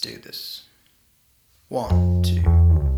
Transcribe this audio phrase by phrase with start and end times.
[0.00, 0.64] do this.
[1.68, 2.97] One, two.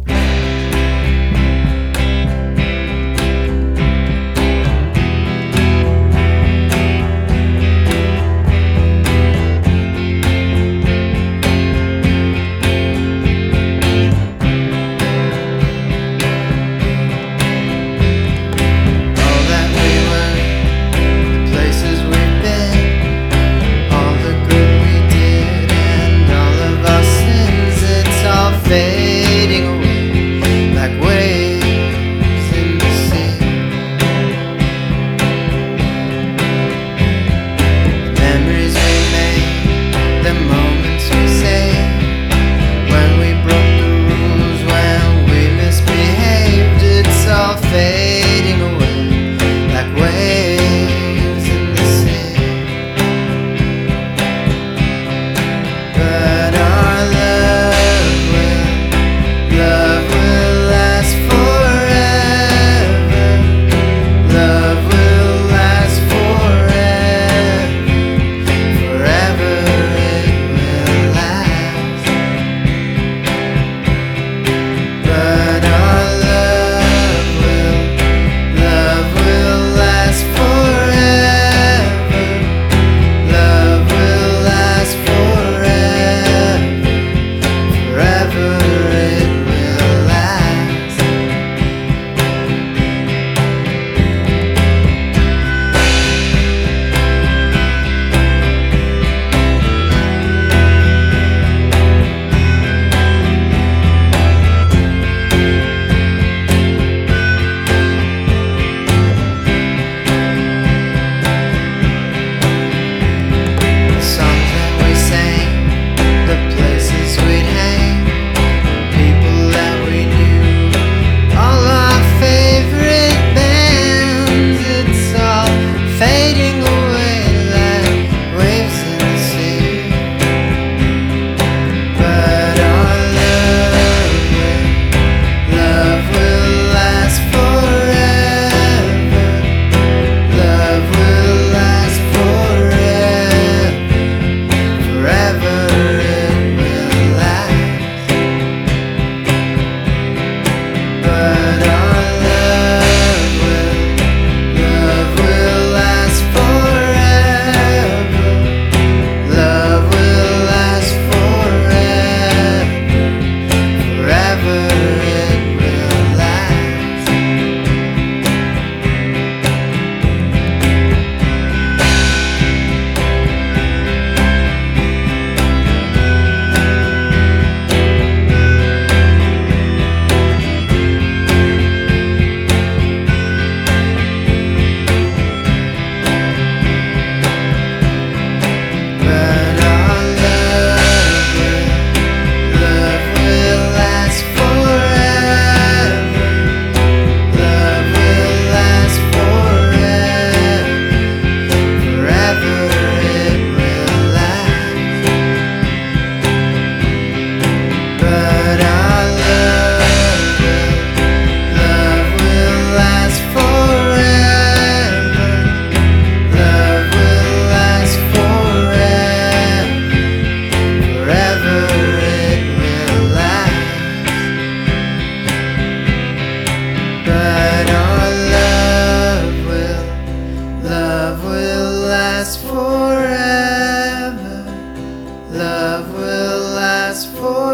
[235.60, 237.50] Love will last forever.